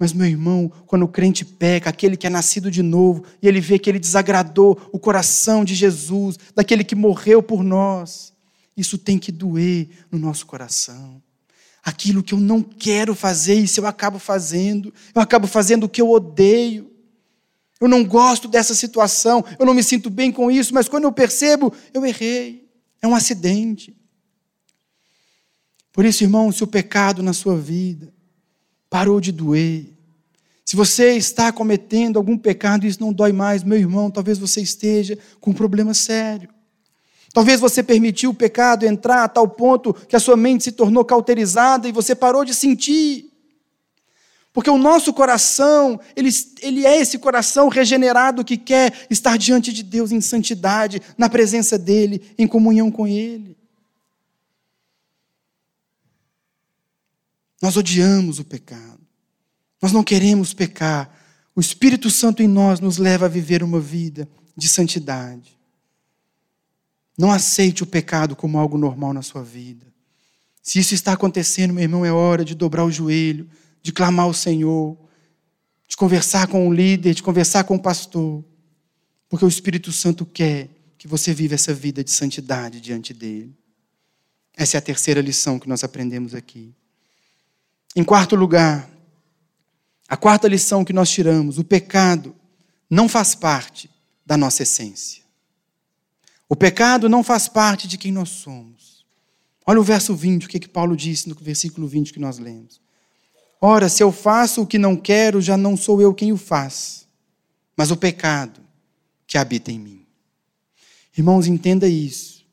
[0.00, 3.60] Mas, meu irmão, quando o crente peca, aquele que é nascido de novo, e ele
[3.60, 8.32] vê que ele desagradou o coração de Jesus, daquele que morreu por nós,
[8.74, 11.22] Isso tem que doer no nosso coração.
[11.82, 14.94] Aquilo que eu não quero fazer, isso eu acabo fazendo.
[15.14, 16.90] Eu acabo fazendo o que eu odeio.
[17.78, 21.12] Eu não gosto dessa situação, eu não me sinto bem com isso, mas quando eu
[21.12, 22.70] percebo, eu errei.
[23.02, 23.94] É um acidente.
[25.92, 28.14] Por isso, irmão, se o pecado na sua vida
[28.90, 29.86] parou de doer,
[30.70, 34.60] se você está cometendo algum pecado e isso não dói mais, meu irmão, talvez você
[34.60, 36.48] esteja com um problema sério.
[37.32, 41.04] Talvez você permitiu o pecado entrar a tal ponto que a sua mente se tornou
[41.04, 43.32] cauterizada e você parou de sentir.
[44.52, 46.30] Porque o nosso coração, ele,
[46.60, 51.76] ele é esse coração regenerado que quer estar diante de Deus em santidade, na presença
[51.76, 53.56] dEle, em comunhão com Ele.
[57.60, 59.00] Nós odiamos o pecado.
[59.80, 61.10] Nós não queremos pecar.
[61.54, 65.58] O Espírito Santo em nós nos leva a viver uma vida de santidade.
[67.18, 69.86] Não aceite o pecado como algo normal na sua vida.
[70.62, 73.48] Se isso está acontecendo, meu irmão, é hora de dobrar o joelho,
[73.82, 74.96] de clamar ao Senhor,
[75.88, 78.44] de conversar com o líder, de conversar com o pastor,
[79.28, 83.56] porque o Espírito Santo quer que você viva essa vida de santidade diante dele.
[84.54, 86.74] Essa é a terceira lição que nós aprendemos aqui.
[87.96, 88.88] Em quarto lugar,
[90.08, 92.34] a quarta lição que nós tiramos: o pecado
[92.88, 93.90] não faz parte
[94.24, 95.22] da nossa essência.
[96.48, 99.04] O pecado não faz parte de quem nós somos.
[99.64, 102.80] Olha o verso 20, o que, que Paulo disse no versículo 20 que nós lemos.
[103.60, 107.06] Ora, se eu faço o que não quero, já não sou eu quem o faz,
[107.76, 108.60] mas o pecado
[109.26, 110.06] que habita em mim.
[111.16, 112.44] Irmãos, entenda isso.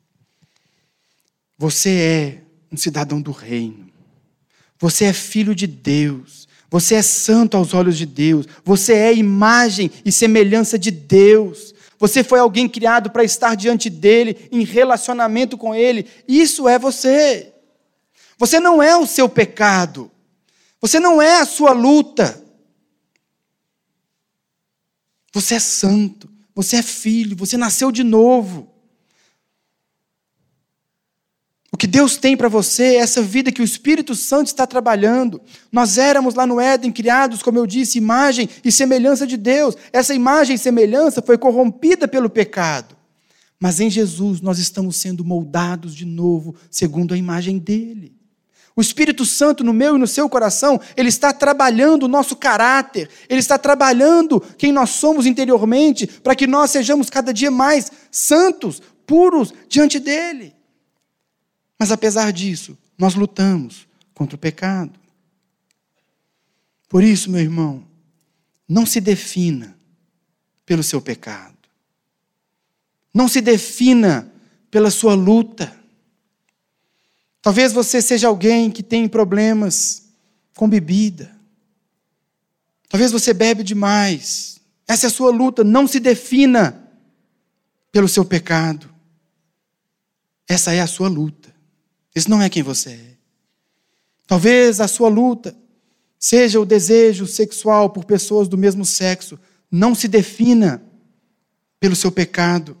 [1.56, 3.87] Você é um cidadão do reino.
[4.78, 6.46] Você é filho de Deus.
[6.70, 8.46] Você é santo aos olhos de Deus.
[8.64, 11.74] Você é imagem e semelhança de Deus.
[11.98, 16.06] Você foi alguém criado para estar diante dele, em relacionamento com ele.
[16.26, 17.52] Isso é você.
[18.38, 20.10] Você não é o seu pecado.
[20.80, 22.44] Você não é a sua luta.
[25.32, 26.30] Você é santo.
[26.54, 27.36] Você é filho.
[27.36, 28.72] Você nasceu de novo.
[31.72, 35.40] O que Deus tem para você essa vida que o Espírito Santo está trabalhando.
[35.72, 39.74] Nós éramos lá no Éden criados, como eu disse, imagem e semelhança de Deus.
[39.92, 42.96] Essa imagem e semelhança foi corrompida pelo pecado.
[43.58, 48.14] Mas em Jesus nós estamos sendo moldados de novo, segundo a imagem dele.
[48.76, 53.10] O Espírito Santo no meu e no seu coração, ele está trabalhando o nosso caráter,
[53.28, 58.80] ele está trabalhando quem nós somos interiormente, para que nós sejamos cada dia mais santos,
[59.04, 60.57] puros diante dele.
[61.78, 64.98] Mas apesar disso, nós lutamos contra o pecado.
[66.88, 67.86] Por isso, meu irmão,
[68.68, 69.78] não se defina
[70.66, 71.56] pelo seu pecado.
[73.14, 74.30] Não se defina
[74.70, 75.74] pela sua luta.
[77.40, 80.08] Talvez você seja alguém que tem problemas
[80.54, 81.34] com bebida.
[82.88, 84.60] Talvez você bebe demais.
[84.86, 85.62] Essa é a sua luta.
[85.62, 86.90] Não se defina
[87.92, 88.88] pelo seu pecado.
[90.46, 91.47] Essa é a sua luta.
[92.18, 93.16] Isso não é quem você é.
[94.26, 95.56] Talvez a sua luta
[96.18, 99.38] seja o desejo sexual por pessoas do mesmo sexo.
[99.70, 100.82] Não se defina
[101.78, 102.76] pelo seu pecado.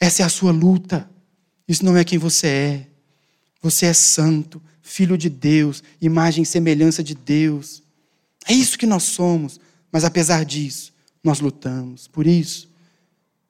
[0.00, 1.10] Essa é a sua luta.
[1.66, 2.86] Isso não é quem você é.
[3.60, 7.82] Você é santo, filho de Deus, imagem e semelhança de Deus.
[8.46, 9.58] É isso que nós somos.
[9.90, 10.94] Mas apesar disso,
[11.24, 12.06] nós lutamos.
[12.06, 12.70] Por isso,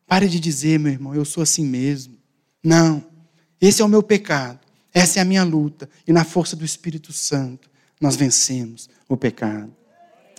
[0.07, 2.17] pare de dizer, meu irmão, eu sou assim mesmo.
[2.65, 3.16] Não.
[3.61, 4.61] Esse é o meu pecado.
[4.93, 5.89] Essa é a minha luta.
[6.07, 9.75] E na força do Espírito Santo, nós vencemos o pecado.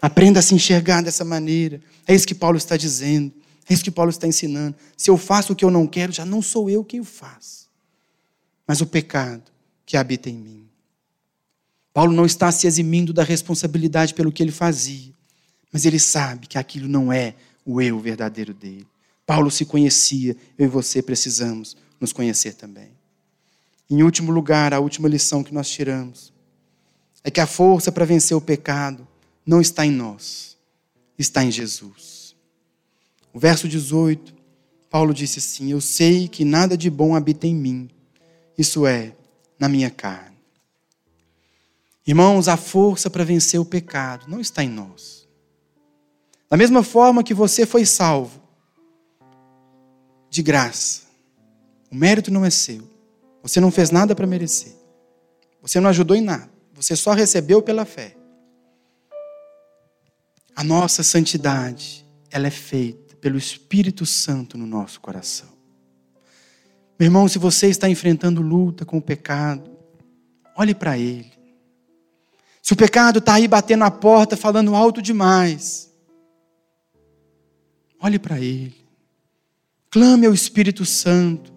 [0.02, 1.82] Aprenda a se enxergar dessa maneira.
[2.08, 3.34] É isso que Paulo está dizendo.
[3.70, 4.76] É isso que Paulo está ensinando.
[4.96, 7.68] Se eu faço o que eu não quero, já não sou eu quem o faz,
[8.66, 9.52] mas o pecado
[9.86, 10.68] que habita em mim.
[11.94, 15.12] Paulo não está se eximindo da responsabilidade pelo que ele fazia,
[15.72, 18.88] mas ele sabe que aquilo não é o eu verdadeiro dele.
[19.26, 22.97] Paulo se conhecia, eu e você precisamos nos conhecer também.
[23.90, 26.34] Em último lugar, a última lição que nós tiramos
[27.24, 29.08] é que a força para vencer o pecado
[29.46, 30.58] não está em nós,
[31.18, 32.36] está em Jesus.
[33.34, 34.36] O verso 18,
[34.90, 37.90] Paulo disse assim: Eu sei que nada de bom habita em mim,
[38.58, 39.14] isso é,
[39.60, 40.38] na minha carne.
[42.06, 45.28] Irmãos, a força para vencer o pecado não está em nós.
[46.50, 48.42] Da mesma forma que você foi salvo,
[50.30, 51.04] de graça,
[51.92, 52.97] o mérito não é seu.
[53.48, 54.74] Você não fez nada para merecer.
[55.62, 56.52] Você não ajudou em nada.
[56.74, 58.14] Você só recebeu pela fé.
[60.54, 65.48] A nossa santidade, ela é feita pelo Espírito Santo no nosso coração.
[67.00, 69.72] Meu irmão, se você está enfrentando luta com o pecado,
[70.54, 71.32] olhe para ele.
[72.62, 75.90] Se o pecado está aí batendo na porta, falando alto demais,
[77.98, 78.76] olhe para ele.
[79.90, 81.57] Clame ao Espírito Santo.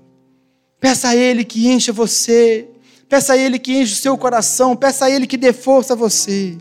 [0.81, 2.67] Peça a Ele que encha você.
[3.09, 4.75] Peça a Ele que enche o seu coração.
[4.75, 6.57] Peça a Ele que dê força a você.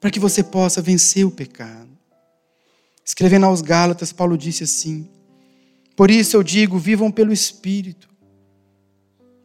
[0.00, 1.90] Para que você possa vencer o pecado.
[3.04, 5.08] Escrevendo aos Gálatas, Paulo disse assim:
[5.96, 8.08] Por isso eu digo, vivam pelo Espírito,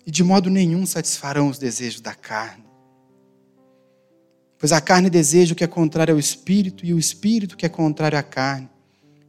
[0.06, 2.64] e de modo nenhum satisfarão os desejos da carne.
[4.60, 7.70] Pois a carne deseja o que é contrário ao Espírito, e o Espírito que é
[7.70, 8.70] contrário à carne,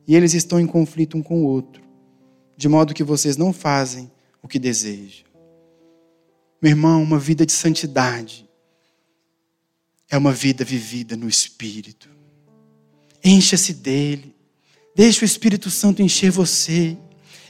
[0.06, 1.82] e eles estão em conflito um com o outro,
[2.56, 4.10] de modo que vocês não fazem
[4.42, 5.26] o que desejam.
[6.60, 8.48] Meu irmão, uma vida de santidade
[10.08, 12.08] é uma vida vivida no Espírito.
[13.22, 14.34] Encha-se dele.
[14.94, 16.96] Deixe o Espírito Santo encher você.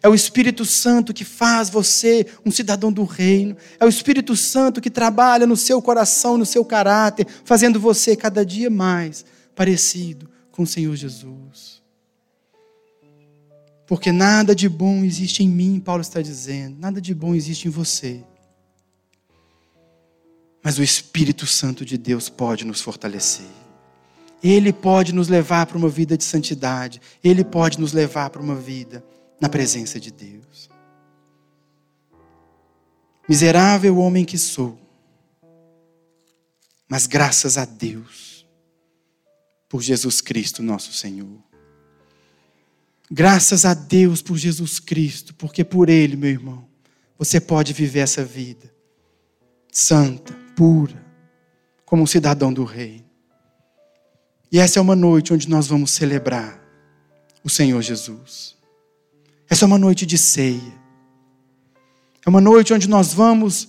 [0.03, 3.57] É o Espírito Santo que faz você um cidadão do reino.
[3.79, 8.45] É o Espírito Santo que trabalha no seu coração, no seu caráter, fazendo você cada
[8.45, 11.83] dia mais parecido com o Senhor Jesus.
[13.87, 17.71] Porque nada de bom existe em mim, Paulo está dizendo, nada de bom existe em
[17.71, 18.25] você.
[20.63, 23.47] Mas o Espírito Santo de Deus pode nos fortalecer.
[24.43, 27.01] Ele pode nos levar para uma vida de santidade.
[27.23, 29.05] Ele pode nos levar para uma vida
[29.41, 30.69] na presença de Deus.
[33.29, 34.79] Miserável homem que sou,
[36.89, 38.47] mas graças a Deus,
[39.69, 41.46] por Jesus Cristo, nosso Senhor.
[43.11, 46.67] Graças a Deus por Jesus Cristo, porque por Ele, meu irmão,
[47.19, 48.75] você pode viver essa vida
[49.71, 51.05] santa, pura,
[51.85, 53.05] como um cidadão do Reino.
[54.51, 56.59] E essa é uma noite onde nós vamos celebrar
[57.45, 58.57] o Senhor Jesus.
[59.49, 60.87] Essa é uma noite de ceia.
[62.25, 63.69] É uma noite onde nós vamos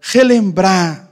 [0.00, 1.08] relembrar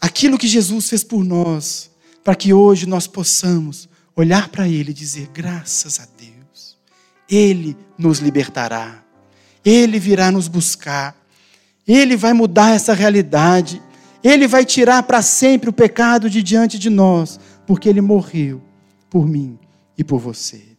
[0.00, 1.90] aquilo que Jesus fez por nós,
[2.22, 3.88] para que hoje nós possamos
[4.20, 6.78] olhar para Ele e dizer: graças a Deus,
[7.28, 9.02] Ele nos libertará,
[9.64, 11.16] Ele virá nos buscar,
[11.86, 13.80] Ele vai mudar essa realidade,
[14.22, 18.60] Ele vai tirar para sempre o pecado de diante de nós, porque ele morreu
[19.08, 19.58] por mim
[19.96, 20.69] e por você.